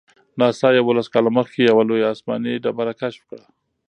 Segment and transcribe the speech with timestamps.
[0.39, 3.45] ناسا یوولس کاله مخکې یوه لویه آسماني ډبره کشف کړه.